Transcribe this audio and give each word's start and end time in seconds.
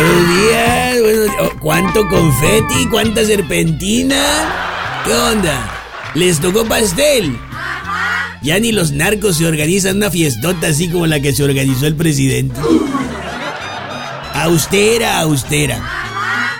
Buenos 0.00 0.28
días, 0.38 1.00
buenos- 1.02 1.30
oh, 1.40 1.58
¿Cuánto 1.60 2.08
confeti? 2.08 2.86
¿Cuánta 2.90 3.22
serpentina? 3.24 5.02
¿Qué 5.04 5.12
onda? 5.12 5.70
¿Les 6.14 6.40
tocó 6.40 6.64
pastel? 6.64 7.36
Ya 8.42 8.58
ni 8.58 8.72
los 8.72 8.92
narcos 8.92 9.36
se 9.36 9.46
organizan 9.46 9.96
una 9.98 10.10
fiestota 10.10 10.68
así 10.68 10.88
como 10.88 11.06
la 11.06 11.20
que 11.20 11.34
se 11.34 11.44
organizó 11.44 11.86
el 11.86 11.96
presidente. 11.96 12.58
A 14.32 14.48
usted 14.48 14.96
era 14.96 15.20
austera. 15.20 15.78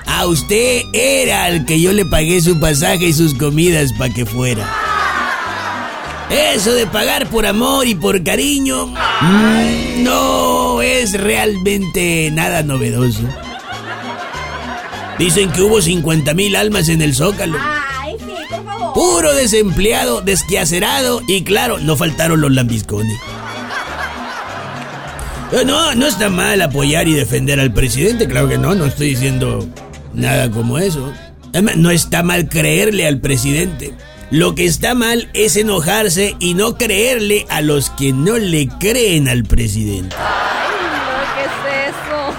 A 0.07 0.27
usted 0.27 0.83
era 0.93 1.45
al 1.45 1.65
que 1.65 1.81
yo 1.81 1.93
le 1.95 2.05
pagué 2.05 2.43
su 2.43 2.61
pasaje 2.61 3.07
y 3.07 3.13
sus 3.15 3.33
comidas 3.33 3.95
para 3.95 4.13
que 4.13 4.27
fuera. 4.27 4.69
Eso 6.55 6.75
de 6.75 6.87
pagar 6.87 7.27
por 7.31 7.47
amor 7.47 7.87
y 7.87 7.95
por 7.95 8.23
cariño 8.23 8.87
mm, 8.89 10.03
no 10.05 10.60
es 10.83 11.13
realmente 11.15 12.31
nada 12.33 12.63
novedoso. 12.63 13.23
Dicen 15.19 15.51
que 15.53 15.63
hubo 15.63 15.83
50 15.83 16.33
mil 16.35 16.57
almas 16.57 16.89
en 16.89 17.03
el 17.03 17.15
Zócalo. 17.15 17.59
Ay, 17.61 18.17
sí, 18.19 18.33
por 18.49 18.65
favor. 18.65 18.95
Puro 18.95 19.35
desempleado, 19.35 20.23
desquacerado 20.23 21.21
y 21.29 21.43
claro, 21.45 21.79
no 21.79 21.97
faltaron 21.97 22.41
los 22.41 22.51
lambiscones. 22.53 23.19
Eh, 25.53 25.65
No, 25.65 25.95
no 25.95 26.07
está 26.07 26.31
mal 26.31 26.63
apoyar 26.63 27.09
y 27.09 27.13
defender 27.13 27.61
al 27.61 27.73
presidente, 27.73 28.29
claro 28.29 28.49
que 28.49 28.57
no, 28.59 28.75
no 28.75 28.87
estoy 28.87 29.11
diciendo 29.11 29.67
nada 30.15 30.51
como 30.51 30.79
eso. 30.79 31.13
Además, 31.53 31.77
no 31.77 31.91
está 31.91 32.23
mal 32.23 32.49
creerle 32.49 33.07
al 33.07 33.21
presidente. 33.21 33.93
Lo 34.31 34.55
que 34.55 34.65
está 34.65 34.95
mal 34.95 35.29
es 35.35 35.57
enojarse 35.57 36.37
y 36.39 36.55
no 36.55 36.77
creerle 36.79 37.47
a 37.51 37.63
los 37.63 37.91
que 37.91 38.13
no 38.13 38.39
le 38.39 38.69
creen 38.79 39.29
al 39.29 39.43
presidente. 39.43 40.15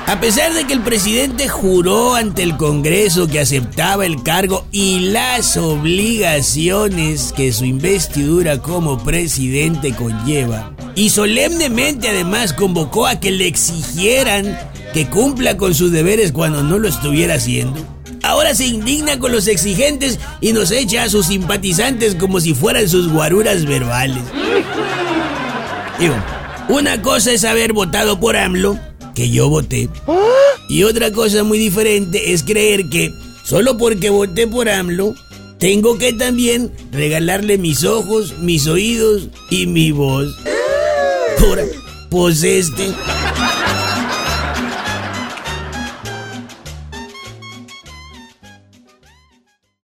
A 0.07 0.19
pesar 0.19 0.53
de 0.53 0.65
que 0.65 0.73
el 0.73 0.81
presidente 0.81 1.47
juró 1.47 2.15
ante 2.15 2.43
el 2.43 2.57
Congreso 2.57 3.27
que 3.27 3.39
aceptaba 3.39 4.05
el 4.05 4.23
cargo 4.23 4.65
y 4.71 4.99
las 5.11 5.57
obligaciones 5.57 7.33
que 7.33 7.53
su 7.53 7.65
investidura 7.65 8.61
como 8.61 9.03
presidente 9.03 9.93
conlleva, 9.93 10.73
y 10.95 11.09
solemnemente 11.09 12.09
además 12.09 12.53
convocó 12.53 13.07
a 13.07 13.19
que 13.19 13.31
le 13.31 13.47
exigieran 13.47 14.59
que 14.93 15.07
cumpla 15.07 15.55
con 15.55 15.73
sus 15.73 15.91
deberes 15.91 16.31
cuando 16.31 16.63
no 16.63 16.77
lo 16.77 16.87
estuviera 16.87 17.35
haciendo, 17.35 17.79
ahora 18.23 18.53
se 18.53 18.65
indigna 18.65 19.17
con 19.19 19.31
los 19.31 19.47
exigentes 19.47 20.19
y 20.41 20.53
nos 20.53 20.71
echa 20.71 21.03
a 21.03 21.09
sus 21.09 21.27
simpatizantes 21.27 22.15
como 22.15 22.39
si 22.39 22.53
fueran 22.53 22.89
sus 22.89 23.09
guaruras 23.11 23.65
verbales. 23.65 24.23
Digo, 25.99 26.15
una 26.67 27.01
cosa 27.01 27.31
es 27.31 27.43
haber 27.45 27.73
votado 27.73 28.19
por 28.19 28.35
AMLO, 28.35 28.77
que 29.13 29.29
yo 29.29 29.49
voté, 29.49 29.89
y 30.69 30.83
otra 30.83 31.11
cosa 31.11 31.43
muy 31.43 31.57
diferente 31.57 32.33
es 32.33 32.43
creer 32.43 32.89
que 32.89 33.13
solo 33.43 33.77
porque 33.77 34.09
voté 34.09 34.47
por 34.47 34.69
AMLO, 34.69 35.15
tengo 35.57 35.97
que 35.97 36.13
también 36.13 36.71
regalarle 36.91 37.57
mis 37.57 37.83
ojos, 37.83 38.33
mis 38.39 38.67
oídos 38.67 39.27
y 39.49 39.67
mi 39.67 39.91
voz. 39.91 40.35
Ahora, 41.39 41.65
pues 42.09 42.43
este... 42.43 42.91